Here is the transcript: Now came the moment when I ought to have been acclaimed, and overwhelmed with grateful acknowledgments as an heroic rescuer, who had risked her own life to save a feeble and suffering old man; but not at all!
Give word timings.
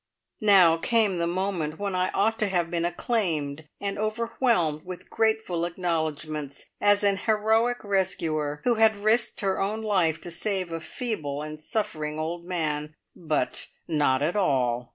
Now 0.41 0.77
came 0.77 1.19
the 1.19 1.27
moment 1.27 1.77
when 1.77 1.93
I 1.93 2.09
ought 2.15 2.39
to 2.39 2.47
have 2.47 2.71
been 2.71 2.85
acclaimed, 2.85 3.67
and 3.79 3.99
overwhelmed 3.99 4.83
with 4.83 5.11
grateful 5.11 5.63
acknowledgments 5.63 6.65
as 6.81 7.03
an 7.03 7.17
heroic 7.17 7.83
rescuer, 7.83 8.61
who 8.63 8.77
had 8.81 8.95
risked 9.03 9.41
her 9.41 9.59
own 9.61 9.83
life 9.83 10.19
to 10.21 10.31
save 10.31 10.71
a 10.71 10.79
feeble 10.79 11.43
and 11.43 11.59
suffering 11.59 12.17
old 12.17 12.43
man; 12.45 12.95
but 13.15 13.67
not 13.87 14.23
at 14.23 14.35
all! 14.35 14.89